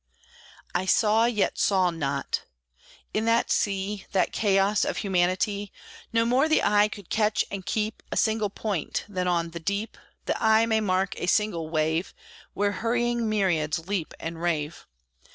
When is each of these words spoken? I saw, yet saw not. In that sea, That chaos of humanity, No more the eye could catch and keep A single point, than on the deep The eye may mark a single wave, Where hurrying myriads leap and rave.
I 0.73 0.87
saw, 0.87 1.25
yet 1.25 1.59
saw 1.59 1.91
not. 1.91 2.45
In 3.13 3.25
that 3.25 3.51
sea, 3.51 4.07
That 4.13 4.31
chaos 4.31 4.83
of 4.83 4.97
humanity, 4.97 5.71
No 6.11 6.25
more 6.25 6.49
the 6.49 6.63
eye 6.63 6.87
could 6.87 7.11
catch 7.11 7.45
and 7.51 7.63
keep 7.67 8.01
A 8.11 8.17
single 8.17 8.49
point, 8.49 9.05
than 9.07 9.27
on 9.27 9.51
the 9.51 9.59
deep 9.59 9.99
The 10.25 10.41
eye 10.43 10.65
may 10.65 10.81
mark 10.81 11.13
a 11.17 11.27
single 11.27 11.69
wave, 11.69 12.15
Where 12.55 12.71
hurrying 12.71 13.29
myriads 13.29 13.77
leap 13.87 14.15
and 14.19 14.41
rave. 14.41 14.87